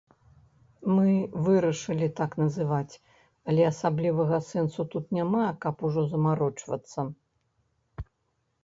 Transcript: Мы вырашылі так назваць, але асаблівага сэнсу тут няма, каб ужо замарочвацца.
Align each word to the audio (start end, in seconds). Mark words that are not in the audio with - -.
Мы 0.95 1.11
вырашылі 1.47 2.07
так 2.19 2.31
назваць, 2.43 2.97
але 3.53 3.61
асаблівага 3.71 4.41
сэнсу 4.49 4.81
тут 4.95 5.05
няма, 5.19 5.45
каб 5.69 5.75
ужо 5.91 6.01
замарочвацца. 6.17 7.09